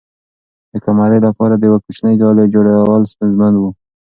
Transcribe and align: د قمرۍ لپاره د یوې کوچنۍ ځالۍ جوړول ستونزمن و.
د 0.71 0.73
قمرۍ 0.85 1.19
لپاره 1.27 1.53
د 1.55 1.61
یوې 1.67 1.79
کوچنۍ 1.85 2.15
ځالۍ 2.21 2.45
جوړول 2.53 3.01
ستونزمن 3.13 3.53
و. 3.57 3.63